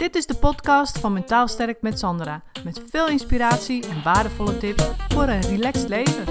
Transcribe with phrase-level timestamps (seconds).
[0.00, 2.42] Dit is de podcast van Mentaal Sterk met Sandra.
[2.64, 6.24] Met veel inspiratie en waardevolle tips voor een relaxed leven.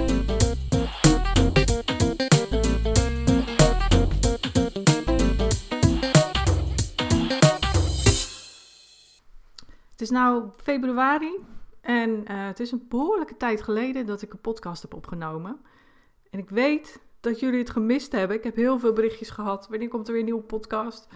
[9.90, 11.38] Het is nu februari
[11.80, 15.60] en uh, het is een behoorlijke tijd geleden dat ik een podcast heb opgenomen.
[16.30, 18.36] En ik weet dat jullie het gemist hebben.
[18.36, 19.68] Ik heb heel veel berichtjes gehad.
[19.68, 21.08] Wanneer komt er weer een nieuwe podcast?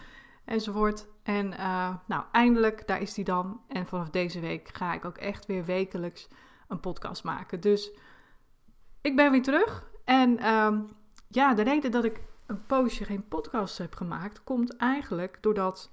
[0.45, 1.07] Enzovoort.
[1.23, 3.61] En uh, nou, eindelijk, daar is die dan.
[3.69, 6.29] En vanaf deze week ga ik ook echt weer wekelijks
[6.69, 7.61] een podcast maken.
[7.61, 7.91] Dus
[9.01, 9.91] ik ben weer terug.
[10.05, 10.89] En um,
[11.29, 15.91] ja, de reden dat ik een poosje geen podcast heb gemaakt, komt eigenlijk doordat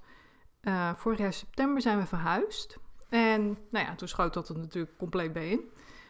[0.62, 2.78] uh, vorig jaar september zijn we verhuisd.
[3.08, 5.60] En nou ja, toen schoot dat er natuurlijk compleet bij in.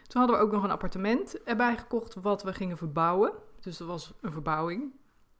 [0.07, 3.33] Toen hadden we ook nog een appartement erbij gekocht wat we gingen verbouwen.
[3.59, 4.93] Dus er was een verbouwing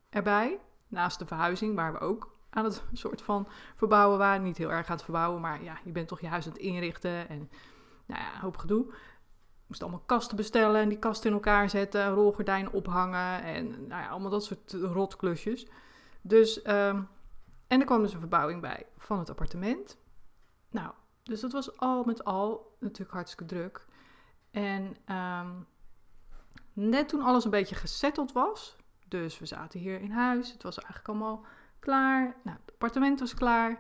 [0.10, 0.60] erbij.
[0.88, 4.44] Naast de verhuizing, waar we ook aan het soort van verbouwen waren.
[4.44, 6.62] Niet heel erg aan het verbouwen, maar ja, je bent toch je huis aan het
[6.62, 7.30] inrichten.
[7.30, 7.50] En
[8.06, 8.94] nou ja, hoop gedoe.
[9.68, 12.14] Moest allemaal kasten bestellen en die kasten in elkaar zetten.
[12.14, 15.68] Rolgordijnen ophangen en nou ja, allemaal dat soort rotklusjes.
[16.22, 17.08] Dus, um,
[17.68, 19.98] en er kwam dus een verbouwing bij van het appartement.
[20.70, 20.92] Nou,
[21.24, 23.86] dus dat was al met al natuurlijk hartstikke druk.
[24.52, 25.68] En um,
[26.74, 28.76] net toen alles een beetje gesetteld was,
[29.08, 31.46] dus we zaten hier in huis, het was eigenlijk allemaal
[31.84, 32.36] klaar.
[32.44, 33.80] Nou, het appartement was klaar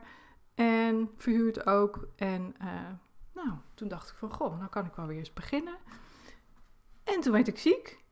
[0.55, 2.07] en verhuurd ook.
[2.15, 2.67] En uh,
[3.33, 5.77] nou, toen dacht ik van, goh, nou kan ik wel weer eens beginnen.
[7.03, 8.03] En toen werd ik ziek.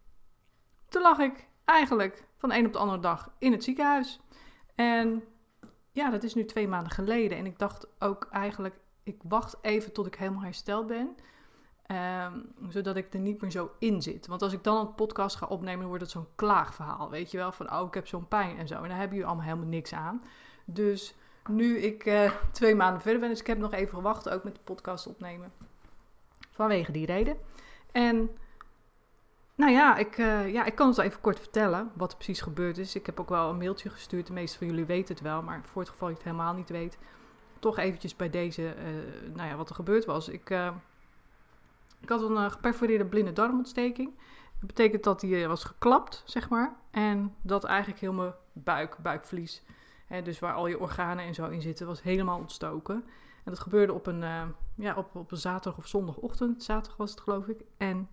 [0.90, 4.20] Toen lag ik eigenlijk van de een op de andere dag in het ziekenhuis.
[4.76, 5.24] En
[5.92, 7.38] ja, dat is nu twee maanden geleden.
[7.38, 11.16] En ik dacht ook eigenlijk, ik wacht even tot ik helemaal hersteld ben.
[11.92, 14.28] Um, zodat ik er niet meer zo in zit.
[14.28, 17.10] Want als ik dan een podcast ga opnemen, dan wordt het zo'n klaagverhaal.
[17.10, 18.76] Weet je wel, van oh, ik heb zo'n pijn en zo.
[18.76, 20.24] En daar hebben jullie allemaal helemaal niks aan.
[20.66, 21.16] Dus
[21.50, 24.56] nu ik uh, twee maanden verder ben, dus ik heb nog even gewacht, ook met
[24.56, 25.52] de podcast opnemen.
[26.52, 27.38] Vanwege die reden.
[27.92, 28.30] En
[29.56, 32.78] nou ja ik, uh, ja, ik kan het even kort vertellen wat er precies gebeurd
[32.78, 32.96] is.
[32.96, 34.28] Ik heb ook wel een mailtje gestuurd.
[34.28, 36.70] De meeste van jullie weten het wel, maar voor het geval je het helemaal niet
[36.70, 36.98] weet,
[37.60, 40.30] toch eventjes bij deze, uh, nou ja, wat er gebeurd was.
[40.30, 40.50] Ik
[42.02, 44.10] ik had een uh, geperforeerde blinde darmontsteking.
[44.60, 46.76] Dat betekent dat die uh, was geklapt, zeg maar.
[46.92, 49.64] En dat eigenlijk heel mijn buik, buikvlies,
[50.06, 53.04] hè, dus waar al je organen en zo in zitten, was helemaal ontstoken.
[53.44, 54.44] En dat gebeurde op een, uh,
[54.76, 56.64] ja, op, op een zaterdag of zondagochtend.
[56.64, 57.62] Zaterdag was het, geloof ik.
[57.78, 58.10] En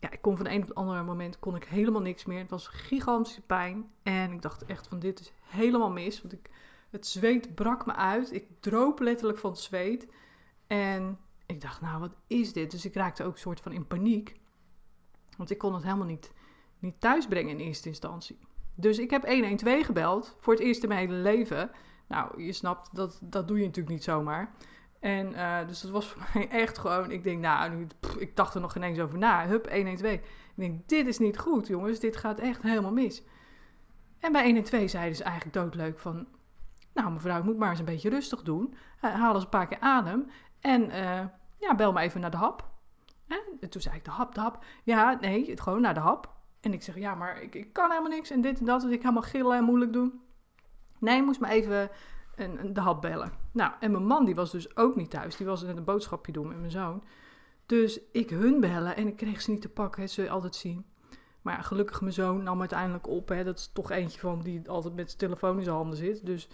[0.00, 2.38] ja, ik kon van een op het andere moment kon ik helemaal niks meer.
[2.38, 3.90] Het was gigantische pijn.
[4.02, 6.20] En ik dacht echt van dit is helemaal mis.
[6.20, 6.50] Want ik,
[6.90, 8.32] het zweet brak me uit.
[8.32, 10.08] Ik droop letterlijk van het zweet.
[10.66, 11.18] En
[11.48, 12.70] ik dacht, nou, wat is dit?
[12.70, 14.40] Dus ik raakte ook soort van in paniek.
[15.36, 16.32] Want ik kon het helemaal niet,
[16.78, 18.38] niet thuisbrengen in eerste instantie.
[18.74, 21.70] Dus ik heb 112 gebeld, voor het eerst in mijn hele leven.
[22.08, 24.54] Nou, je snapt, dat, dat doe je natuurlijk niet zomaar.
[25.00, 27.86] En uh, dus dat was voor mij echt gewoon, ik denk, nou, nu,
[28.18, 29.46] ik dacht er nog geen eens over na.
[29.46, 30.12] Hup, 112.
[30.12, 30.22] Ik
[30.54, 33.22] denk, dit is niet goed, jongens, dit gaat echt helemaal mis.
[34.18, 36.26] En bij 112 zeiden ze eigenlijk doodleuk van,
[36.94, 38.74] nou mevrouw, ik moet maar eens een beetje rustig doen.
[39.00, 40.26] Haal eens een paar keer adem.
[40.60, 41.24] En uh,
[41.58, 42.68] ja, bel me even naar de hap.
[43.60, 44.64] En toen zei ik, de hap, de hap.
[44.84, 46.36] Ja, nee, gewoon naar de hap.
[46.60, 48.80] En ik zeg, ja, maar ik, ik kan helemaal niks en dit en dat.
[48.80, 50.20] Dus ik helemaal gillen en moeilijk doen.
[50.98, 51.90] Nee, moest me even
[52.36, 53.32] een, de hap bellen.
[53.52, 55.36] Nou, en mijn man die was dus ook niet thuis.
[55.36, 57.04] Die was net een boodschapje doen met mijn zoon.
[57.66, 60.08] Dus ik hun bellen en ik kreeg ze niet te pakken.
[60.08, 60.86] Zul je altijd zien.
[61.42, 63.28] Maar ja, gelukkig mijn zoon nam uiteindelijk op.
[63.28, 63.44] Hè.
[63.44, 66.26] Dat is toch eentje van die altijd met zijn telefoon in zijn handen zit.
[66.26, 66.48] Dus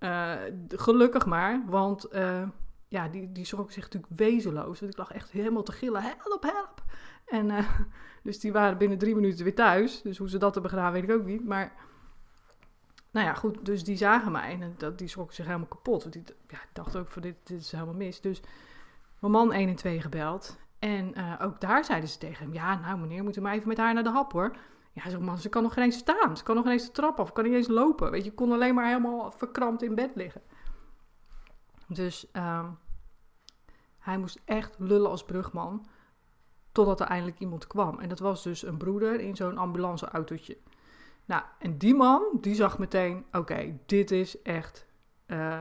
[0.00, 0.34] uh,
[0.68, 1.62] gelukkig maar.
[1.66, 2.48] Want uh,
[2.92, 4.80] ja, die, die schrok zich natuurlijk wezenloos.
[4.80, 6.82] Want ik lag echt helemaal te gillen, help, help.
[7.26, 7.68] En uh,
[8.22, 10.02] dus die waren binnen drie minuten weer thuis.
[10.02, 11.44] Dus hoe ze dat hebben gedaan, weet ik ook niet.
[11.44, 11.72] Maar
[13.10, 16.02] nou ja, goed, dus die zagen mij en dat, die schrokken zich helemaal kapot.
[16.02, 18.20] Want die ja, dacht ook van dit, dit is helemaal mis.
[18.20, 18.40] Dus
[19.18, 20.58] mijn man 1 en 2 gebeld.
[20.78, 23.68] En uh, ook daar zeiden ze tegen hem, ja, nou meneer, moet u maar even
[23.68, 24.56] met haar naar de hap hoor.
[24.92, 26.36] Ja, zo man, ze kan nog geen eens staan.
[26.36, 28.10] Ze kan nog geen eens de trap kan niet eens lopen.
[28.10, 30.42] Weet je, kon alleen maar helemaal verkrampt in bed liggen.
[31.94, 32.78] Dus um,
[34.02, 35.86] hij moest echt lullen als brugman.
[36.72, 37.98] Totdat er eindelijk iemand kwam.
[37.98, 40.56] En dat was dus een broeder in zo'n ambulanceautootje.
[41.24, 44.86] Nou, en die man, die zag meteen: oké, dit is echt
[45.26, 45.60] uh,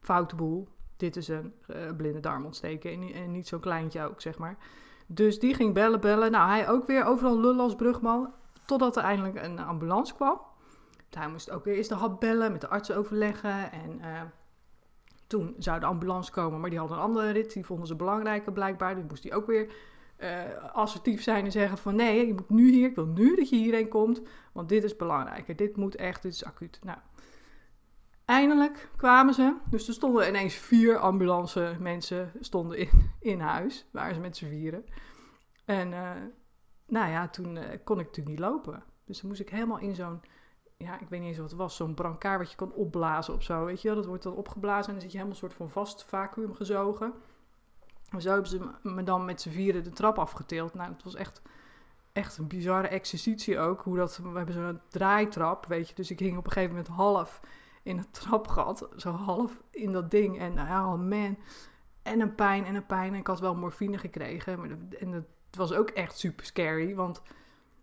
[0.00, 0.68] foute boel.
[0.96, 3.14] Dit is een uh, blinde darmontsteking.
[3.14, 4.56] En, en niet zo'n kleintje ook, zeg maar.
[5.06, 6.30] Dus die ging bellen, bellen.
[6.30, 8.34] Nou, hij ook weer overal lullen als brugman.
[8.66, 10.40] Totdat er eindelijk een ambulance kwam.
[11.10, 13.72] Hij moest ook weer eerst de hap bellen, met de arts overleggen.
[13.72, 14.20] En uh,
[15.30, 17.52] toen zou de ambulance komen, maar die hadden een andere rit.
[17.52, 18.94] Die vonden ze belangrijker blijkbaar.
[18.94, 19.72] Dus moest hij ook weer
[20.18, 20.28] uh,
[20.72, 21.96] assertief zijn en zeggen van...
[21.96, 24.22] nee, je moet nu hier, ik wil nu dat je hierheen komt.
[24.52, 25.56] Want dit is belangrijker.
[25.56, 26.78] Dit moet echt, dit is acuut.
[26.82, 26.98] Nou,
[28.24, 29.56] eindelijk kwamen ze.
[29.70, 33.86] Dus er stonden ineens vier ambulance mensen stonden in, in huis.
[33.90, 34.84] Waren ze met z'n vieren.
[35.64, 36.10] En uh,
[36.86, 38.82] nou ja, toen uh, kon ik natuurlijk niet lopen.
[39.04, 40.20] Dus dan moest ik helemaal in zo'n,
[40.84, 43.42] ja, ik weet niet eens wat het was, zo'n brancard wat je kan opblazen of
[43.42, 43.64] zo.
[43.64, 45.70] Weet je wel, dat wordt dan opgeblazen en dan zit je helemaal een soort van
[45.70, 47.12] vast vacuüm gezogen.
[48.10, 50.74] En zo hebben ze me dan met z'n vieren de trap afgetild.
[50.74, 51.42] Nou, het was echt,
[52.12, 53.82] echt een bizarre exercitie ook.
[53.82, 55.94] Hoe dat, we hebben zo'n draaitrap, weet je.
[55.94, 57.40] Dus ik hing op een gegeven moment half
[57.82, 58.88] in het trapgat.
[58.96, 60.38] Zo half in dat ding.
[60.38, 61.38] En nou oh man.
[62.02, 63.12] En een pijn en een pijn.
[63.12, 64.58] En ik had wel morfine gekregen.
[64.58, 66.94] Maar en het was ook echt super scary.
[66.94, 67.22] Want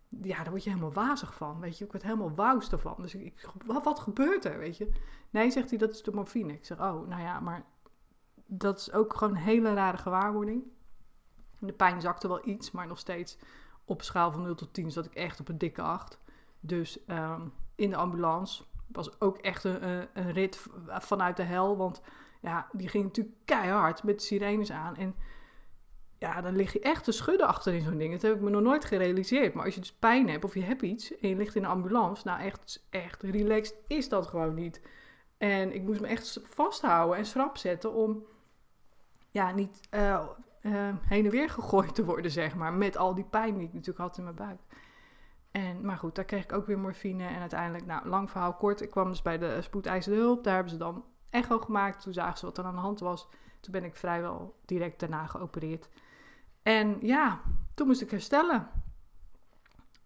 [0.08, 1.60] ja, daar word je helemaal wazig van.
[1.60, 2.94] Weet je, ik word helemaal wauws ervan.
[2.98, 4.90] Dus ik, wat, gebeurt er, weet je?
[5.30, 6.52] Nee, zegt hij, dat is de morfine.
[6.52, 7.64] Ik zeg, oh, nou ja, maar
[8.46, 10.62] dat is ook gewoon een hele rare gewaarwording.
[11.58, 13.38] De pijn zakte wel iets, maar nog steeds
[13.84, 16.18] op schaal van 0 tot 10 zat ik echt op een dikke 8.
[16.60, 21.76] Dus um, in de ambulance was ook echt een, een, rit vanuit de hel.
[21.76, 22.02] Want
[22.40, 24.96] ja, die ging natuurlijk keihard met sirenes aan.
[24.96, 25.14] En
[26.18, 28.12] ja, dan lig je echt te schudden achter in zo'n ding.
[28.12, 29.54] Dat heb ik me nog nooit gerealiseerd.
[29.54, 31.70] Maar als je dus pijn hebt of je hebt iets en je ligt in een
[31.70, 34.80] ambulance, nou echt, echt relaxed is dat gewoon niet.
[35.38, 38.26] En ik moest me echt vasthouden en schrap zetten om
[39.30, 40.26] ja, niet uh,
[40.62, 42.72] uh, heen en weer gegooid te worden, zeg maar.
[42.72, 44.60] Met al die pijn die ik natuurlijk had in mijn buik.
[45.50, 47.26] En, maar goed, daar kreeg ik ook weer morfine.
[47.26, 48.80] En uiteindelijk, nou, lang verhaal kort.
[48.80, 50.44] Ik kwam dus bij de spoedeisende hulp.
[50.44, 52.02] Daar hebben ze dan echo gemaakt.
[52.02, 53.28] Toen zagen ze wat er aan de hand was.
[53.60, 55.88] Toen ben ik vrijwel direct daarna geopereerd.
[56.68, 57.40] En ja,
[57.74, 58.68] toen moest ik herstellen.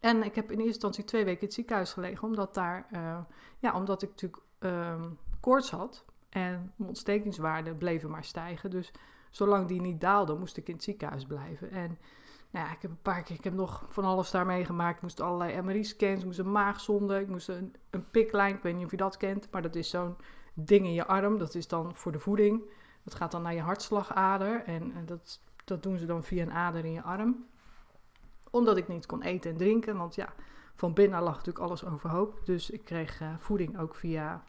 [0.00, 2.24] En ik heb in eerste instantie twee weken in het ziekenhuis gelegen.
[2.24, 3.18] Omdat daar, uh,
[3.58, 6.04] ja, omdat ik natuurlijk um, koorts had.
[6.28, 8.70] En mijn ontstekingswaarden bleven maar stijgen.
[8.70, 8.92] Dus
[9.30, 11.70] zolang die niet daalde, moest ik in het ziekenhuis blijven.
[11.70, 11.98] En
[12.50, 14.96] nou ja, ik heb een paar keer, ik heb nog van alles daar meegemaakt.
[14.96, 18.54] Ik moest allerlei MRI-scans, ik moest een maagzonde, ik moest een, een piklijn.
[18.54, 20.16] Ik weet niet of je dat kent, maar dat is zo'n
[20.54, 21.38] ding in je arm.
[21.38, 22.62] Dat is dan voor de voeding.
[23.04, 25.40] Dat gaat dan naar je hartslagader en dat,
[25.72, 27.46] dat doen ze dan via een ader in je arm.
[28.50, 30.32] Omdat ik niet kon eten en drinken, want ja,
[30.74, 32.40] van binnen lag natuurlijk alles overhoop.
[32.44, 34.44] Dus ik kreeg uh, voeding ook via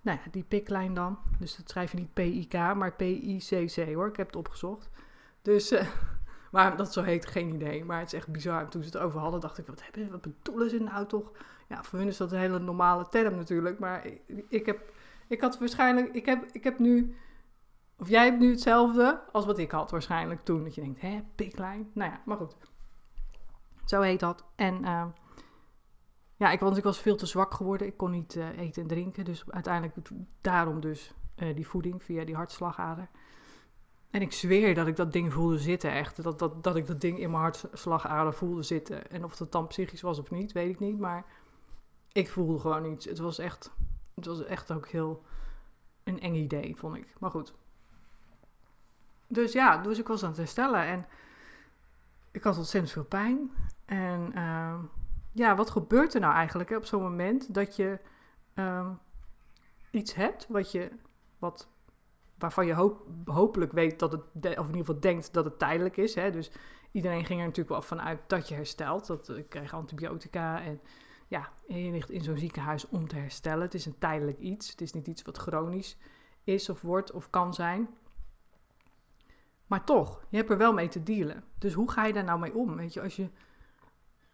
[0.00, 1.18] nou ja, die piklijn dan.
[1.38, 4.08] Dus dat schrijf je niet PIK, maar PICC hoor.
[4.08, 4.90] Ik heb het opgezocht.
[5.42, 5.86] Dus, uh,
[6.52, 7.84] maar dat zo heet, geen idee.
[7.84, 8.68] Maar het is echt bizar.
[8.68, 11.30] toen ze het over hadden, dacht ik, wat, hebben, wat bedoelen ze nou toch?
[11.68, 13.78] Ja, voor hun is dat een hele normale term natuurlijk.
[13.78, 14.92] Maar ik, ik heb,
[15.26, 17.16] ik had waarschijnlijk, ik heb, ik heb nu,
[18.02, 20.64] of jij hebt nu hetzelfde als wat ik had waarschijnlijk toen.
[20.64, 21.90] Dat je denkt, hè, piklijn?
[21.94, 22.56] Nou ja, maar goed.
[23.84, 24.44] Zo heet dat.
[24.54, 24.82] En...
[24.82, 25.04] Uh,
[26.36, 27.86] ja, ik, want ik was veel te zwak geworden.
[27.86, 29.24] Ik kon niet uh, eten en drinken.
[29.24, 29.96] Dus uiteindelijk
[30.40, 33.10] daarom dus uh, die voeding via die hartslagader.
[34.10, 36.22] En ik zweer dat ik dat ding voelde zitten, echt.
[36.22, 39.10] Dat, dat, dat ik dat ding in mijn hartslagader voelde zitten.
[39.10, 40.98] En of dat dan psychisch was of niet, weet ik niet.
[40.98, 41.24] Maar
[42.12, 43.04] ik voelde gewoon iets.
[43.04, 43.72] Het was echt,
[44.14, 45.22] het was echt ook heel
[46.04, 47.14] een eng idee, vond ik.
[47.18, 47.54] Maar goed.
[49.32, 50.84] Dus ja, dus ik was aan het herstellen.
[50.84, 51.06] En
[52.30, 53.50] ik had ontzettend veel pijn.
[53.84, 54.32] En...
[54.34, 54.74] Uh,
[55.32, 57.98] ja, wat gebeurt er nou eigenlijk hè, op zo'n moment dat je
[58.54, 58.98] um,
[59.90, 60.90] iets hebt wat je,
[61.38, 61.68] wat,
[62.38, 62.92] waarvan je
[63.24, 66.14] hopelijk weet dat het, of in ieder geval denkt dat het tijdelijk is.
[66.14, 66.30] Hè?
[66.30, 66.50] Dus
[66.90, 69.06] iedereen ging er natuurlijk wel vanuit dat je herstelt.
[69.06, 70.80] Dat ik krijg antibiotica en
[71.28, 73.62] ja, je ligt in zo'n ziekenhuis om te herstellen.
[73.62, 74.70] Het is een tijdelijk iets.
[74.70, 75.96] Het is niet iets wat chronisch
[76.44, 77.88] is of wordt of kan zijn.
[79.72, 81.44] Maar toch, je hebt er wel mee te dealen.
[81.58, 82.76] Dus hoe ga je daar nou mee om?
[82.76, 83.28] Weet je, als je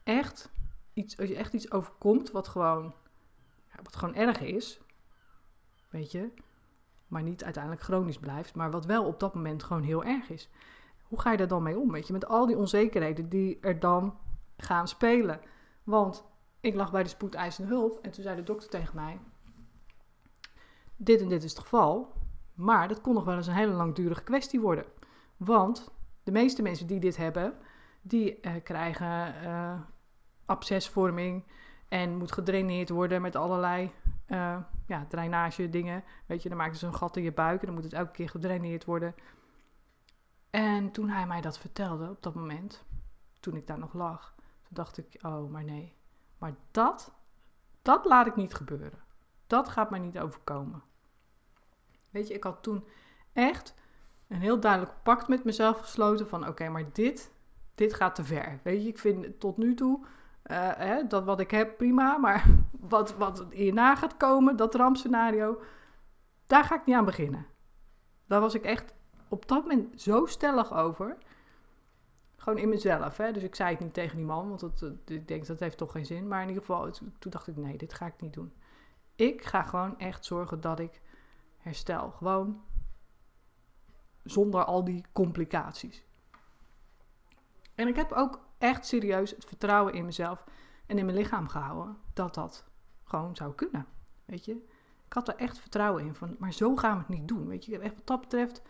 [0.02, 0.50] echt
[0.92, 2.94] iets, als je echt iets overkomt wat gewoon,
[3.82, 4.80] wat gewoon erg is,
[5.90, 6.30] weet je,
[7.06, 10.50] maar niet uiteindelijk chronisch blijft, maar wat wel op dat moment gewoon heel erg is.
[11.02, 13.80] Hoe ga je daar dan mee om, weet je, met al die onzekerheden die er
[13.80, 14.18] dan
[14.56, 15.40] gaan spelen?
[15.84, 16.24] Want
[16.60, 19.20] ik lag bij de spoedeisende hulp en toen zei de dokter tegen mij,
[20.96, 22.12] dit en dit is het geval,
[22.54, 24.84] maar dat kon nog wel eens een hele langdurige kwestie worden.
[25.38, 25.90] Want
[26.22, 27.58] de meeste mensen die dit hebben,
[28.02, 29.80] die uh, krijgen uh,
[30.46, 31.44] abscesvorming
[31.88, 33.92] en moet gedraineerd worden met allerlei
[34.26, 36.04] uh, ja, drainage dingen.
[36.26, 38.10] Weet je, dan maken ze een gat in je buik en dan moet het elke
[38.10, 39.14] keer gedraineerd worden.
[40.50, 42.84] En toen hij mij dat vertelde op dat moment,
[43.40, 44.34] toen ik daar nog lag,
[44.68, 45.96] dacht ik, oh, maar nee.
[46.38, 47.12] Maar dat,
[47.82, 48.98] dat laat ik niet gebeuren.
[49.46, 50.82] Dat gaat mij niet overkomen.
[52.10, 52.84] Weet je, ik had toen
[53.32, 53.74] echt
[54.28, 57.32] een heel duidelijk pact met mezelf gesloten van, oké, maar dit,
[57.74, 58.60] dit gaat te ver.
[58.62, 60.06] Weet je, ik vind tot nu toe
[60.50, 62.16] uh, hè, dat wat ik heb, prima.
[62.16, 62.46] Maar
[62.94, 65.60] wat, wat hierna gaat komen, dat rampscenario,
[66.46, 67.46] daar ga ik niet aan beginnen.
[68.26, 68.94] Daar was ik echt
[69.28, 71.16] op dat moment zo stellig over.
[72.36, 73.16] Gewoon in mezelf.
[73.16, 73.32] Hè?
[73.32, 75.92] Dus ik zei het niet tegen die man, want dat, ik denk dat heeft toch
[75.92, 76.28] geen zin.
[76.28, 78.52] Maar in ieder geval, toen dacht ik, nee, dit ga ik niet doen.
[79.14, 81.00] Ik ga gewoon echt zorgen dat ik
[81.56, 82.10] herstel.
[82.10, 82.62] Gewoon
[84.30, 86.04] zonder al die complicaties.
[87.74, 90.44] En ik heb ook echt serieus het vertrouwen in mezelf
[90.86, 92.64] en in mijn lichaam gehouden dat dat
[93.04, 93.86] gewoon zou kunnen.
[94.24, 94.52] Weet je,
[95.06, 96.14] ik had er echt vertrouwen in.
[96.14, 97.46] Van, maar zo gaan we het niet doen.
[97.46, 98.62] Weet je, echt wat dat betreft,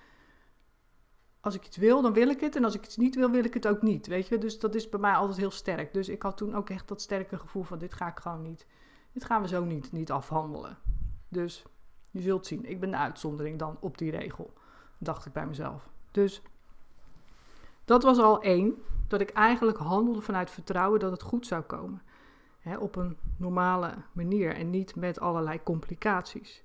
[1.40, 2.56] als ik iets wil, dan wil ik het.
[2.56, 4.06] En als ik iets niet wil, wil ik het ook niet.
[4.06, 5.92] Weet je, dus dat is bij mij altijd heel sterk.
[5.92, 8.66] Dus ik had toen ook echt dat sterke gevoel van: dit ga ik gewoon niet.
[9.12, 10.78] Dit gaan we zo niet, niet afhandelen.
[11.28, 11.64] Dus
[12.10, 14.52] je zult zien, ik ben de uitzondering dan op die regel,
[14.98, 15.88] dacht ik bij mezelf.
[16.10, 16.42] Dus
[17.84, 18.74] dat was al één,
[19.08, 22.02] dat ik eigenlijk handelde vanuit vertrouwen dat het goed zou komen.
[22.78, 26.64] Op een normale manier en niet met allerlei complicaties.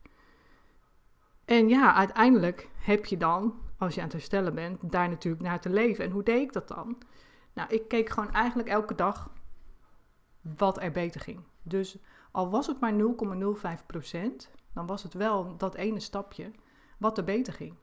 [1.45, 5.59] En ja, uiteindelijk heb je dan, als je aan het herstellen bent, daar natuurlijk naar
[5.59, 6.05] te leven.
[6.05, 6.97] En hoe deed ik dat dan?
[7.53, 9.29] Nou, ik keek gewoon eigenlijk elke dag
[10.41, 11.39] wat er beter ging.
[11.61, 11.97] Dus
[12.31, 12.99] al was het maar 0,05%,
[14.73, 16.51] dan was het wel dat ene stapje
[16.97, 17.75] wat er beter ging.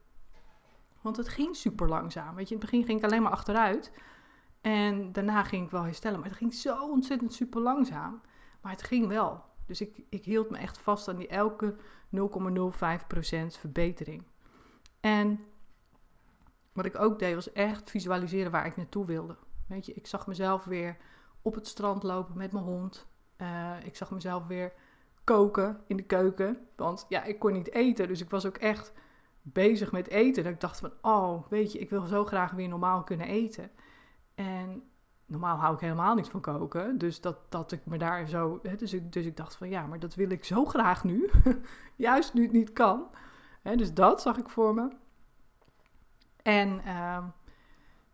[1.01, 2.35] Want het ging super langzaam.
[2.35, 3.93] Weet je, in het begin ging ik alleen maar achteruit.
[4.61, 6.21] En daarna ging ik wel herstellen.
[6.21, 8.21] Maar het ging zo ontzettend super langzaam.
[8.61, 9.45] Maar het ging wel.
[9.67, 11.81] Dus ik, ik hield me echt vast aan die elke 0,05%
[13.59, 14.23] verbetering.
[15.01, 15.41] En
[16.73, 19.37] wat ik ook deed, was echt visualiseren waar ik naartoe wilde.
[19.67, 20.97] Weet je, ik zag mezelf weer
[21.43, 23.07] op het strand lopen met mijn hond.
[23.39, 24.73] Uh, ik zag mezelf weer
[25.25, 26.67] koken in de keuken.
[26.77, 28.09] Want ja, ik kon niet eten.
[28.09, 28.93] Dus ik was ook echt
[29.53, 30.43] bezig met eten.
[30.45, 33.71] Dat ik dacht van, oh, weet je, ik wil zo graag weer normaal kunnen eten.
[34.35, 34.83] En
[35.27, 36.99] normaal hou ik helemaal niet van koken.
[36.99, 38.59] Dus dat, dat ik me daar zo.
[38.63, 41.31] Hè, dus, ik, dus ik dacht van ja, maar dat wil ik zo graag nu.
[41.97, 43.09] Juist nu het niet kan.
[43.63, 44.89] Hè, dus dat zag ik voor me.
[46.43, 47.25] En uh,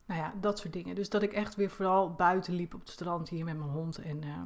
[0.07, 0.95] nou ja, dat soort dingen.
[0.95, 3.99] Dus dat ik echt weer vooral buiten liep op het strand hier met mijn hond.
[3.99, 4.43] En uh,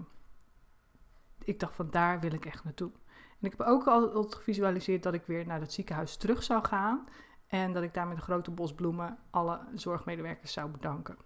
[1.39, 2.91] ik dacht van daar wil ik echt naartoe.
[3.41, 7.09] En ik heb ook altijd gevisualiseerd dat ik weer naar het ziekenhuis terug zou gaan.
[7.47, 11.17] En dat ik daar met een grote bos bloemen alle zorgmedewerkers zou bedanken.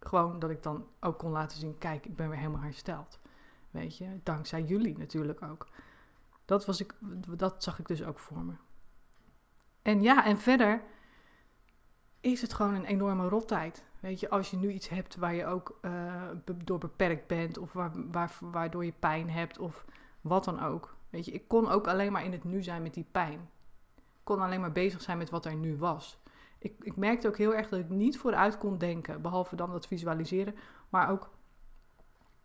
[0.00, 3.20] Gewoon dat ik dan ook kon laten zien, kijk, ik ben weer helemaal hersteld.
[3.70, 5.68] Weet je, dankzij jullie natuurlijk ook.
[6.44, 6.94] Dat, was ik,
[7.36, 8.52] dat zag ik dus ook voor me.
[9.82, 10.82] En ja, en verder
[12.20, 13.84] is het gewoon een enorme rottijd.
[14.00, 16.22] Weet je, als je nu iets hebt waar je ook uh,
[16.64, 19.84] door beperkt bent, of waar, waar, waardoor je pijn hebt, of
[20.24, 20.96] wat dan ook.
[21.10, 23.48] Weet je, ik kon ook alleen maar in het nu zijn met die pijn.
[23.96, 26.18] Ik kon alleen maar bezig zijn met wat er nu was
[26.64, 29.86] ik, ik merkte ook heel erg dat ik niet vooruit kon denken, behalve dan dat
[29.86, 30.54] visualiseren.
[30.88, 31.30] Maar ook,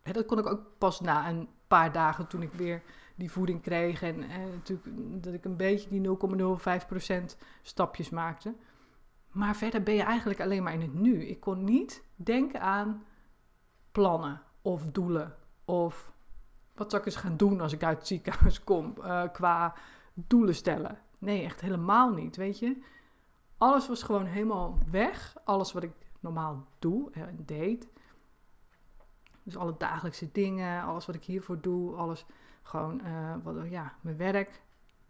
[0.02, 2.82] hè, dat kon ik ook pas na een paar dagen toen ik weer
[3.14, 4.02] die voeding kreeg.
[4.02, 4.18] En
[4.52, 4.88] natuurlijk
[5.22, 6.00] dat ik een beetje die
[7.30, 8.54] 0,05% stapjes maakte.
[9.30, 11.26] Maar verder ben je eigenlijk alleen maar in het nu.
[11.26, 13.04] Ik kon niet denken aan
[13.92, 15.34] plannen of doelen.
[15.64, 16.12] Of
[16.80, 19.74] wat zou ik eens gaan doen als ik uit het ziekenhuis kom uh, qua
[20.14, 20.98] doelen stellen.
[21.18, 22.82] Nee, echt helemaal niet, weet je.
[23.58, 25.36] Alles was gewoon helemaal weg.
[25.44, 27.88] Alles wat ik normaal doe en deed.
[29.42, 32.26] Dus alle dagelijkse dingen, alles wat ik hiervoor doe, alles
[32.62, 34.62] gewoon, uh, wat, ja, mijn werk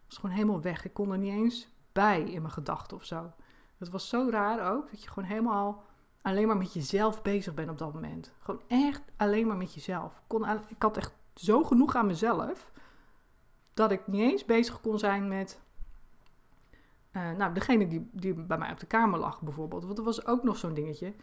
[0.07, 0.85] was gewoon helemaal weg.
[0.85, 3.33] Ik kon er niet eens bij in mijn gedachten of zo.
[3.79, 5.85] Het was zo raar ook, dat je gewoon helemaal
[6.23, 8.33] alleen maar met jezelf bezig bent op dat moment.
[8.39, 10.23] Gewoon echt alleen maar met jezelf.
[10.27, 12.73] Kon, ik had echt zo genoeg aan mezelf,
[13.75, 15.61] dat ik niet eens bezig kon zijn met
[17.13, 19.85] uh, nou, degene die, die bij mij op de kamer lag bijvoorbeeld.
[19.85, 21.15] Want er was ook nog zo'n dingetje.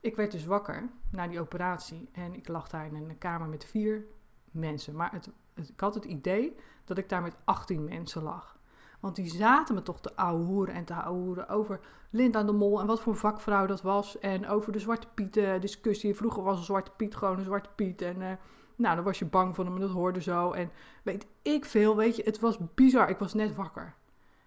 [0.00, 2.08] Ik werd dus wakker na die operatie.
[2.12, 4.04] En ik lag daar in een kamer met vier
[4.50, 4.96] mensen.
[4.96, 5.20] Maar
[5.54, 8.58] ik had het idee dat ik daar met 18 mensen lag.
[9.00, 12.86] Want die zaten me toch te ouwehoeren en te ouwehoeren over Linda de Mol en
[12.86, 14.18] wat voor vakvrouw dat was.
[14.18, 16.14] En over de Zwarte Piet uh, discussie.
[16.14, 18.02] Vroeger was een Zwarte Piet gewoon een Zwarte Piet.
[18.02, 18.32] En uh,
[18.78, 20.52] nou, dan was je bang van hem en dat hoorde zo.
[20.52, 20.70] En
[21.02, 23.08] weet ik veel, weet je, het was bizar.
[23.08, 23.94] Ik was net wakker.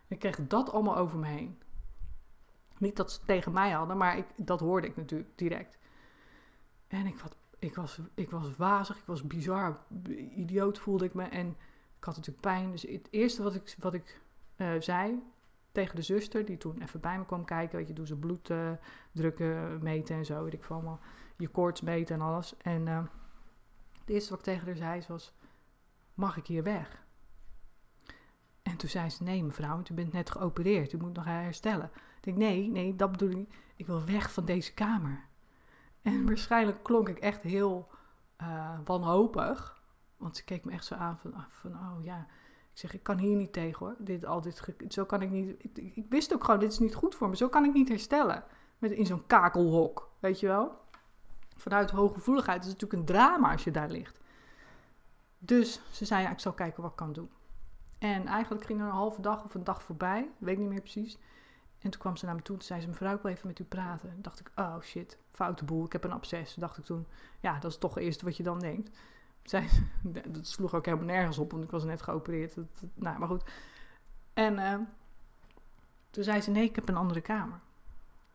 [0.07, 1.59] Ik kreeg dat allemaal over me heen.
[2.77, 5.77] Niet dat ze tegen mij hadden, maar ik, dat hoorde ik natuurlijk direct.
[6.88, 7.15] En ik,
[7.59, 9.79] ik, was, ik was wazig, ik was bizar,
[10.35, 11.23] idioot voelde ik me.
[11.23, 11.47] En
[11.97, 12.71] ik had natuurlijk pijn.
[12.71, 14.21] Dus het eerste wat ik, wat ik
[14.57, 15.23] uh, zei
[15.71, 17.77] tegen de zuster, die toen even bij me kwam kijken.
[17.77, 21.00] Weet je, doe ze bloeddrukken meten en zo, weet ik veel allemaal.
[21.38, 22.57] Je koorts meten en alles.
[22.57, 23.03] En uh,
[24.01, 25.34] het eerste wat ik tegen haar zei was,
[26.13, 27.05] mag ik hier weg?
[28.62, 31.91] En toen zei ze, nee mevrouw, u bent net geopereerd, u moet nog herstellen.
[32.17, 33.53] Ik denk, nee, nee, dat bedoel ik.
[33.75, 35.25] Ik wil weg van deze kamer.
[36.01, 37.89] En waarschijnlijk klonk ik echt heel
[38.41, 39.81] uh, wanhopig.
[40.17, 42.27] Want ze keek me echt zo aan van, ah, van, oh ja.
[42.72, 43.96] Ik zeg, ik kan hier niet tegen hoor.
[43.98, 45.55] Dit, al dit, zo kan ik niet.
[45.58, 47.36] Ik, ik, wist ook gewoon, dit is niet goed voor me.
[47.36, 48.43] Zo kan ik niet herstellen.
[48.77, 50.79] Met, in zo'n kakelhok, weet je wel.
[51.62, 54.20] Vanuit hooggevoeligheid is het natuurlijk een drama als je daar ligt.
[55.38, 57.30] Dus ze zei, ja, ik zal kijken wat ik kan doen.
[57.98, 61.18] En eigenlijk ging er een halve dag of een dag voorbij, weet niet meer precies.
[61.80, 63.60] En toen kwam ze naar me toe en zei ze, mevrouw, ik wil even met
[63.60, 64.10] u praten.
[64.10, 66.53] En dacht ik, oh shit, foute boel, ik heb een absces.
[66.53, 67.08] Dacht ik toen,
[67.39, 68.98] ja, dat is toch het eerste wat je dan denkt.
[69.44, 69.70] Zij,
[70.27, 72.56] dat sloeg ook helemaal nergens op, want ik was net geopereerd.
[72.56, 73.44] Dat, nou, maar goed.
[74.34, 74.75] En uh,
[76.10, 77.60] toen zei ze, nee, ik heb een andere kamer.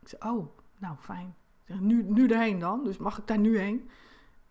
[0.00, 1.34] Ik zei, oh, nou, fijn.
[1.66, 3.90] Nu, nu erheen dan, dus mag ik daar nu heen?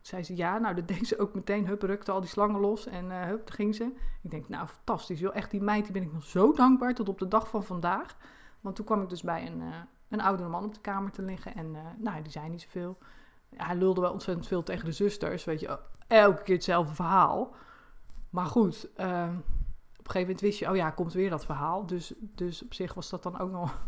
[0.08, 0.58] zei ze ja.
[0.58, 1.68] Nou, dat deed ze ook meteen.
[1.68, 3.92] Hup, rukte al die slangen los en uh, hup, ging ze.
[4.22, 5.20] Ik denk, nou, fantastisch.
[5.20, 5.36] Joh.
[5.36, 8.16] Echt, die meid die ben ik nog zo dankbaar tot op de dag van vandaag.
[8.62, 9.76] Want toen kwam ik dus bij een, uh,
[10.10, 11.56] een oudere man op de kamer te liggen.
[11.56, 12.98] En uh, nou, die zei niet zoveel.
[13.56, 15.44] Hij lulde wel ontzettend veel tegen de zusters.
[15.44, 17.56] Weet je, elke keer hetzelfde verhaal.
[18.30, 19.30] Maar goed, uh,
[19.98, 21.86] op een gegeven moment wist je, oh ja, komt weer dat verhaal.
[21.86, 23.86] Dus, dus op zich was dat dan ook nog,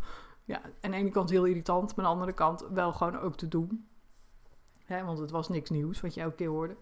[0.47, 3.35] ja, aan de ene kant heel irritant, maar aan de andere kant wel gewoon ook
[3.35, 3.87] te doen.
[4.85, 6.77] Hè, want het was niks nieuws wat je elke keer hoorde.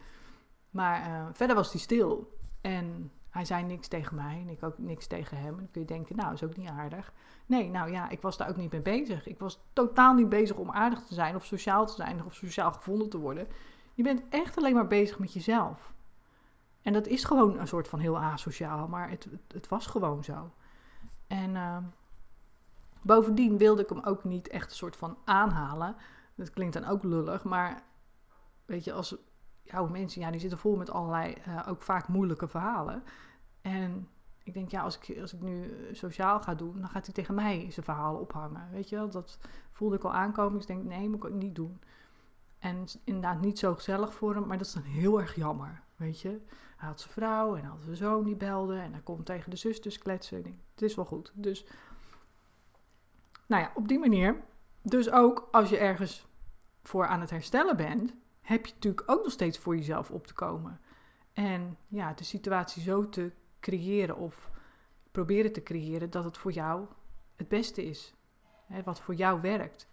[0.70, 2.38] Maar uh, verder was hij stil.
[2.62, 5.54] En hij zei niks tegen mij en ik ook niks tegen hem.
[5.54, 7.14] En dan kun je denken, nou, is ook niet aardig.
[7.46, 9.28] Nee, nou ja, ik was daar ook niet mee bezig.
[9.28, 12.72] Ik was totaal niet bezig om aardig te zijn of sociaal te zijn of sociaal
[12.72, 13.48] gevonden te worden.
[13.94, 15.94] Je bent echt alleen maar bezig met jezelf.
[16.82, 20.52] En dat is gewoon een soort van heel asociaal, maar het, het, was gewoon zo.
[21.28, 21.78] En uh,
[23.06, 25.96] bovendien wilde ik hem ook niet echt een soort van aanhalen.
[26.36, 27.84] Dat klinkt dan ook lullig, maar
[28.66, 29.16] weet je, als
[29.62, 33.04] jouw mensen, ja, die zitten vol met allerlei, uh, ook vaak moeilijke verhalen.
[33.62, 34.10] En
[34.44, 37.36] ik denk, ja, als ik, als ik nu sociaal ga doen, dan gaat hij tegen
[37.36, 38.70] mij zijn verhalen ophangen.
[38.72, 39.40] Weet je wel, dat
[39.72, 40.54] voelde ik al aankomen.
[40.54, 41.80] Dus ik denk, nee, moet ik ook niet doen.
[42.60, 46.22] En inderdaad niet zo gezellig voor hem, maar dat is dan heel erg jammer, weet
[46.22, 46.42] je.
[46.78, 49.50] Hij had zijn vrouw en hij had zijn zoon die belde en hij komt tegen
[49.50, 50.38] de zusters kletsen.
[50.38, 51.32] Ik denk, het is wel goed.
[51.36, 51.66] Dus,
[53.46, 54.44] nou ja, op die manier.
[54.82, 56.28] Dus ook als je ergens
[56.84, 60.34] voor aan het herstellen bent, heb je natuurlijk ook nog steeds voor jezelf op te
[60.34, 60.80] komen.
[61.34, 64.50] En ja, de situatie zo te creëren of
[65.12, 66.86] proberen te creëren dat het voor jou
[67.36, 68.14] het beste is.
[68.66, 69.88] Hè, wat voor jou werkt.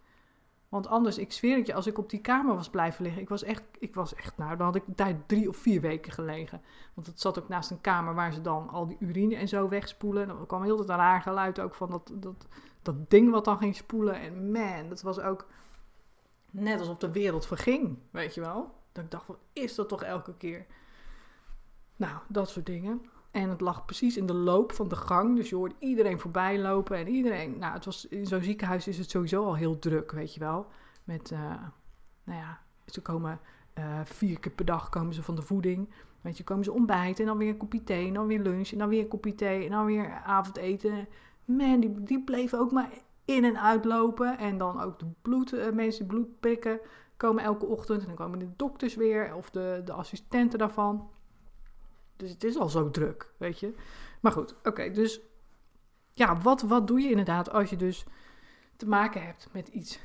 [0.72, 3.28] Want anders, ik zweer het je, als ik op die kamer was blijven liggen, ik
[3.28, 6.62] was echt, ik was echt, nou, dan had ik daar drie of vier weken gelegen.
[6.94, 9.68] Want het zat ook naast een kamer waar ze dan al die urine en zo
[9.68, 10.22] wegspoelen.
[10.22, 12.46] En dan kwam heel het raar geluid ook van dat, dat,
[12.82, 14.20] dat ding wat dan ging spoelen.
[14.20, 15.46] En man, dat was ook
[16.50, 18.74] net alsof de wereld verging, weet je wel.
[18.92, 20.66] Dat ik dacht, wat is dat toch elke keer?
[21.96, 23.06] Nou, dat soort dingen.
[23.32, 25.36] En het lag precies in de loop van de gang.
[25.36, 26.96] Dus je hoorde iedereen voorbij lopen.
[26.96, 27.58] En iedereen.
[27.58, 30.66] Nou, het was, in zo'n ziekenhuis is het sowieso al heel druk, weet je wel.
[31.04, 31.38] Met, uh,
[32.24, 33.40] nou ja, ze komen
[33.78, 35.88] uh, vier keer per dag komen ze van de voeding.
[36.20, 38.06] Weet je, komen ze ontbijten en dan weer een kopje thee.
[38.06, 39.64] En dan weer lunch en dan weer een kopje thee.
[39.64, 41.08] En dan weer avondeten.
[41.44, 42.90] Man, die, die bleven ook maar
[43.24, 44.38] in en uitlopen.
[44.38, 46.80] En dan ook de bloed, uh, mensen bloed prikken
[47.16, 48.00] komen elke ochtend.
[48.00, 51.10] En dan komen de dokters weer of de, de assistenten daarvan.
[52.22, 53.74] Dus het is al zo druk, weet je.
[54.20, 54.90] Maar goed, oké.
[54.90, 55.20] dus
[56.12, 58.04] ja, wat, wat doe je inderdaad als je dus
[58.76, 60.00] te maken hebt met iets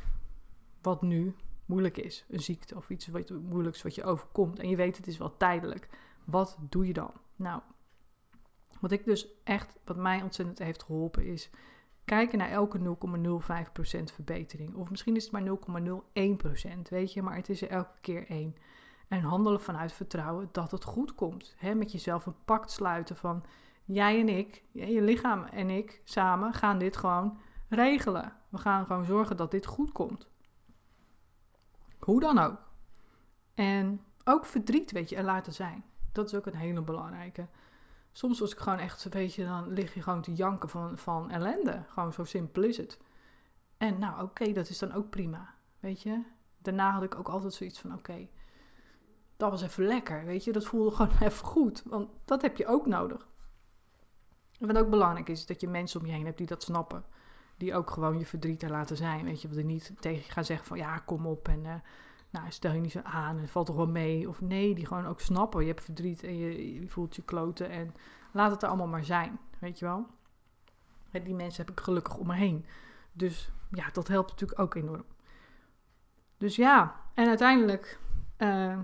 [0.81, 2.25] wat nu moeilijk is?
[2.29, 4.59] Een ziekte of iets wat, moeilijks wat je overkomt.
[4.59, 5.89] En je weet het is wel tijdelijk.
[6.25, 7.11] Wat doe je dan?
[7.35, 7.61] Nou,
[8.79, 11.49] wat ik dus echt, wat mij ontzettend heeft geholpen is
[12.05, 14.75] kijken naar elke 0,05% verbetering.
[14.75, 15.57] Of misschien is het maar
[16.77, 18.55] 0,01%, weet je, maar het is er elke keer één.
[19.07, 21.55] En handelen vanuit vertrouwen dat het goed komt.
[21.57, 23.43] He, met jezelf een pact sluiten van
[23.83, 27.37] jij en ik, je lichaam en ik samen gaan dit gewoon
[27.69, 28.33] regelen.
[28.49, 30.27] We gaan gewoon zorgen dat dit goed komt.
[31.99, 32.57] Hoe dan ook.
[33.53, 35.83] En ook verdriet, weet je, er laten zijn.
[36.11, 37.47] Dat is ook een hele belangrijke.
[38.11, 41.29] Soms was ik gewoon echt, weet je, dan lig je gewoon te janken van, van
[41.29, 41.83] ellende.
[41.87, 42.99] Gewoon zo simpel is het.
[43.77, 45.53] En nou, oké, dat is dan ook prima.
[45.79, 46.23] Weet je,
[46.57, 48.27] daarna had ik ook altijd zoiets van: oké,
[49.37, 50.25] dat was even lekker.
[50.25, 51.83] Weet je, dat voelde gewoon even goed.
[51.85, 53.27] Want dat heb je ook nodig.
[54.59, 57.03] En wat ook belangrijk is, dat je mensen om je heen hebt die dat snappen.
[57.57, 59.25] Die ook gewoon je verdriet er laten zijn.
[59.25, 61.73] Weet je, wat er niet tegen je gaan zeggen van ja, kom op en uh,
[62.29, 63.37] nou, stel je niet zo aan.
[63.37, 64.29] Het valt toch wel mee.
[64.29, 65.61] Of nee, die gewoon ook snappen.
[65.61, 67.69] Je hebt verdriet en je, voelt je kloten.
[67.69, 67.95] En
[68.31, 69.39] laat het er allemaal maar zijn.
[69.59, 70.07] Weet je wel.
[71.11, 72.65] En die mensen heb ik gelukkig om me heen.
[73.11, 75.05] Dus ja, dat helpt natuurlijk ook enorm.
[76.37, 77.99] Dus ja, en uiteindelijk
[78.37, 78.79] uh,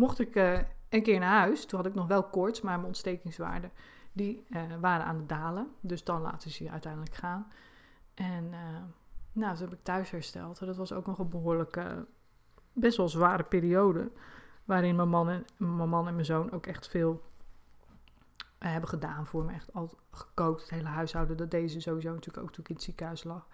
[0.00, 0.58] mocht ik uh,
[0.88, 1.66] een keer naar huis.
[1.66, 3.70] Toen had ik nog wel koorts, maar mijn ontstekingswaarden
[4.12, 5.68] die uh, waren aan het dalen.
[5.80, 7.52] Dus dan laten ze je uiteindelijk gaan.
[8.14, 8.58] En uh,
[9.32, 10.58] nou, toen heb ik thuis hersteld.
[10.58, 12.06] Dat was ook nog een behoorlijke,
[12.72, 14.10] best wel zware periode.
[14.64, 17.22] Waarin mijn man en mijn, man en mijn zoon ook echt veel
[18.58, 19.52] hebben gedaan voor me.
[19.52, 21.36] Echt al gekookt, het hele huishouden.
[21.36, 23.46] Dat deden ze sowieso natuurlijk ook toen ik in het ziekenhuis lag.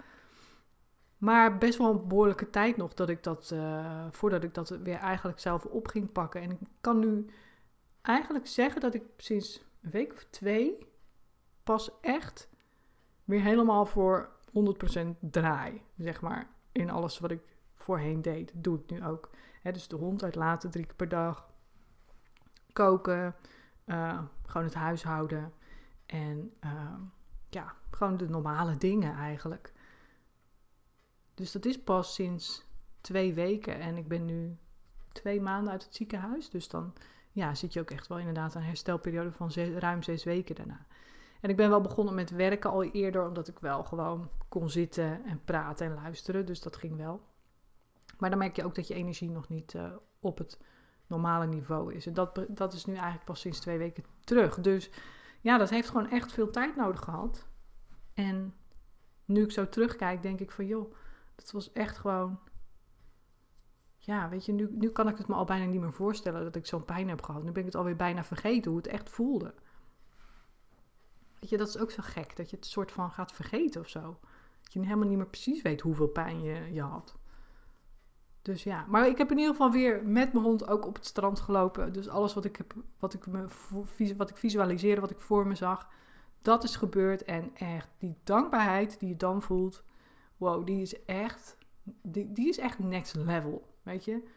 [1.19, 4.99] Maar best wel een behoorlijke tijd nog dat ik dat, uh, voordat ik dat weer
[4.99, 6.41] eigenlijk zelf op ging pakken.
[6.41, 7.27] En ik kan nu
[8.03, 10.79] eigenlijk zeggen dat ik sinds een week of twee
[11.63, 12.49] pas echt
[13.25, 16.49] weer helemaal voor 100% draai, zeg maar.
[16.73, 17.43] In alles wat ik
[17.75, 19.31] voorheen deed, doe ik nu ook.
[19.63, 21.49] dus de hond uitlaten drie keer per dag.
[22.73, 23.35] Koken,
[23.87, 25.53] uh, gewoon het huishouden.
[26.07, 26.95] En uh,
[27.49, 29.73] ja, gewoon de normale dingen eigenlijk.
[31.37, 32.65] Dus dat is pas sinds
[33.01, 33.81] twee weken.
[33.81, 34.57] En ik ben nu
[35.13, 36.51] twee maanden uit het ziekenhuis.
[36.51, 36.93] Dus dan
[37.33, 40.87] ja, zit je ook echt wel inderdaad een herstelperiode van ruim zes weken daarna.
[41.41, 45.25] En ik ben wel begonnen met werken al eerder, omdat ik wel gewoon kon zitten
[45.25, 46.47] en praten en luisteren.
[46.47, 47.21] Dus dat ging wel.
[48.19, 50.61] Maar dan merk je ook dat je energie nog niet uh, op het
[51.07, 52.07] normale niveau is.
[52.07, 54.61] En dat, dat is nu eigenlijk pas sinds twee weken terug.
[54.61, 54.91] Dus
[55.41, 57.47] ja, dat heeft gewoon echt veel tijd nodig gehad.
[58.15, 58.55] En
[59.25, 60.95] nu ik zo terugkijk, denk ik van joh,
[61.37, 62.39] dat was echt gewoon.
[63.99, 66.57] Ja, weet je, nu, nu kan ik het me al bijna niet meer voorstellen dat
[66.57, 67.43] ik zo'n pijn heb gehad.
[67.43, 69.55] Nu ben ik het alweer bijna vergeten hoe het echt voelde.
[71.41, 73.89] Weet je, dat is ook zo gek, dat je het soort van gaat vergeten of
[73.89, 74.19] zo.
[74.63, 77.19] Dat je helemaal niet meer precies weet hoeveel pijn je, je had.
[78.43, 81.07] Dus ja, maar ik heb in ieder geval weer met mijn hond ook op het
[81.07, 81.93] strand gelopen.
[81.93, 83.47] Dus alles wat ik, heb, wat ik, me,
[84.17, 85.89] wat ik visualiseerde, wat ik voor me zag,
[86.43, 87.25] dat is gebeurd.
[87.25, 89.83] En echt, die dankbaarheid die je dan voelt,
[90.37, 91.57] wow, die is echt,
[92.03, 94.29] die, die is echt next level, weet je.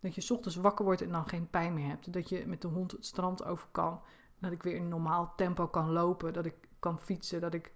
[0.00, 2.12] Dat je ochtends wakker wordt en dan geen pijn meer hebt.
[2.12, 4.00] Dat je met de hond het strand over kan.
[4.38, 6.32] Dat ik weer in normaal tempo kan lopen.
[6.32, 7.40] Dat ik kan fietsen.
[7.40, 7.72] Dat ik.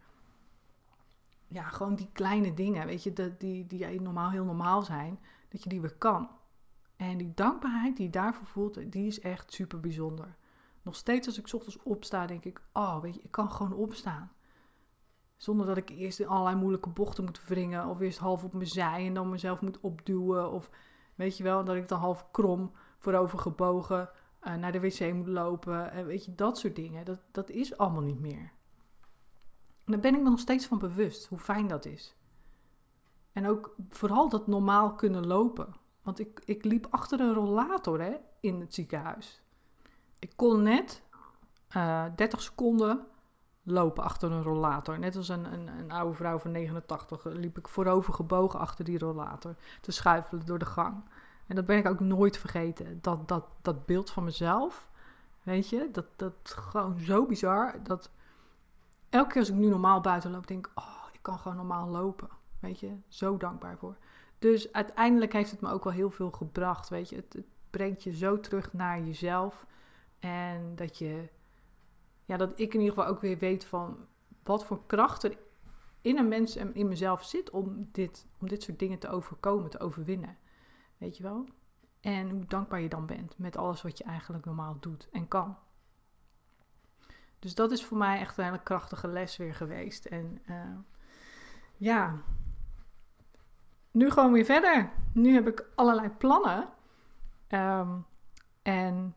[1.49, 5.63] Ja, gewoon die kleine dingen, weet je, die, die, die normaal heel normaal zijn dat
[5.63, 6.31] je die weer kan.
[6.97, 10.37] En die dankbaarheid die je daarvoor voelt, die is echt super bijzonder.
[10.83, 14.33] Nog steeds als ik ochtends opsta, denk ik, oh weet je, ik kan gewoon opstaan.
[15.43, 17.87] Zonder dat ik eerst in allerlei moeilijke bochten moet wringen.
[17.87, 20.51] Of eerst half op mijn zij en dan mezelf moet opduwen.
[20.51, 20.71] Of
[21.15, 24.11] weet je wel, dat ik dan half krom voorover gebogen
[24.43, 25.91] uh, naar de wc moet lopen.
[25.91, 27.05] En weet je, dat soort dingen.
[27.05, 28.53] Dat, dat is allemaal niet meer.
[29.85, 32.17] En daar ben ik me nog steeds van bewust, hoe fijn dat is.
[33.33, 35.75] En ook vooral dat normaal kunnen lopen.
[36.03, 39.43] Want ik, ik liep achter een rollator hè, in het ziekenhuis.
[40.19, 41.03] Ik kon net
[41.77, 43.07] uh, eh, 30 seconden
[43.63, 44.99] lopen achter een rollator.
[44.99, 48.99] Net als een, een, een, oude vrouw van 89 liep ik voorover gebogen achter die
[48.99, 51.05] rollator te schuifelen door de gang.
[51.47, 52.99] En dat ben ik ook nooit vergeten.
[53.01, 54.91] Dat, dat, dat beeld van mezelf,
[55.43, 57.75] weet je, dat, dat gewoon zo bizar.
[57.83, 58.11] Dat
[59.09, 61.89] elke keer als ik nu normaal buiten loop, denk ik, oh, ik kan gewoon normaal
[61.89, 62.29] lopen.
[62.61, 63.97] Weet je, zo dankbaar voor.
[64.39, 66.89] Dus uiteindelijk heeft het me ook wel heel veel gebracht.
[66.89, 69.67] Weet je, het, het brengt je zo terug naar jezelf.
[70.19, 71.29] En dat je,
[72.25, 74.07] ja, dat ik in ieder geval ook weer weet van
[74.43, 75.39] wat voor kracht er
[76.01, 79.71] in een mens en in mezelf zit om dit, om dit soort dingen te overkomen,
[79.71, 80.37] te overwinnen.
[80.99, 81.49] Weet je wel?
[82.01, 85.57] En hoe dankbaar je dan bent met alles wat je eigenlijk normaal doet en kan.
[87.39, 90.05] Dus dat is voor mij echt een hele krachtige les weer geweest.
[90.05, 90.79] En uh,
[91.77, 92.23] ja,
[93.91, 94.91] nu gewoon weer verder.
[95.13, 96.69] Nu heb ik allerlei plannen.
[97.47, 97.91] Ehm,
[98.63, 99.15] en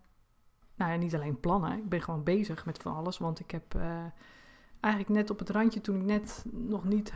[0.75, 1.77] nou ja, niet alleen plannen.
[1.77, 3.17] Ik ben gewoon bezig met van alles.
[3.17, 4.05] Want ik heb uh,
[4.79, 7.13] eigenlijk net op het randje, toen ik net nog niet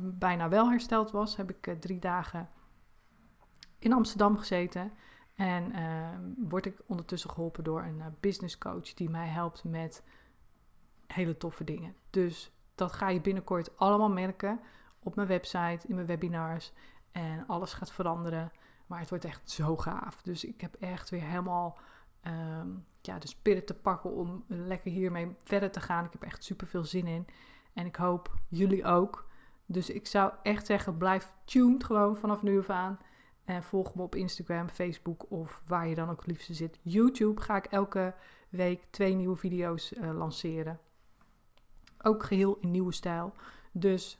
[0.00, 2.48] bijna wel hersteld was, heb ik uh, drie dagen
[3.78, 4.92] in Amsterdam gezeten.
[5.34, 10.02] En uh, word ik ondertussen geholpen door een business coach die mij helpt met
[11.06, 11.94] hele toffe dingen.
[12.10, 14.60] Dus dat ga je binnenkort allemaal merken
[14.98, 16.72] op mijn website, in mijn webinars.
[17.12, 18.52] En alles gaat veranderen.
[18.86, 20.22] Maar het wordt echt zo gaaf.
[20.22, 21.78] Dus ik heb echt weer helemaal
[22.26, 26.04] um, ja, de spirit te pakken om lekker hiermee verder te gaan.
[26.04, 27.26] Ik heb echt super veel zin in.
[27.72, 29.26] En ik hoop jullie ook.
[29.66, 32.98] Dus ik zou echt zeggen, blijf tuned gewoon vanaf nu af aan.
[33.44, 36.78] En volg me op Instagram, Facebook of waar je dan ook het liefste zit.
[36.82, 38.14] YouTube ga ik elke
[38.48, 40.80] week twee nieuwe video's uh, lanceren.
[42.02, 43.32] Ook geheel in nieuwe stijl.
[43.72, 44.18] Dus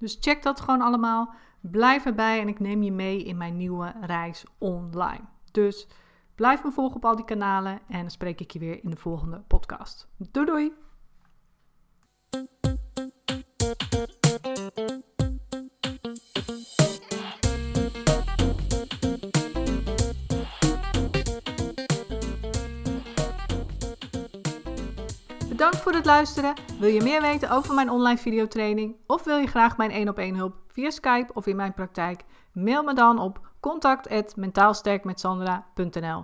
[0.00, 1.34] dus check dat gewoon allemaal.
[1.60, 5.24] Blijf erbij en ik neem je mee in mijn nieuwe reis online.
[5.52, 5.88] Dus
[6.40, 8.96] blijf me volgen op al die kanalen en dan spreek ik je weer in de
[8.96, 10.08] volgende podcast.
[10.16, 10.72] Doei doei!
[25.48, 26.54] Bedankt voor het luisteren.
[26.78, 30.18] Wil je meer weten over mijn online videotraining of wil je graag mijn 1 op
[30.18, 32.24] 1 hulp via Skype of in mijn praktijk?
[32.52, 36.18] Mail me dan op contact@mentaalsterkmetsandra.nl.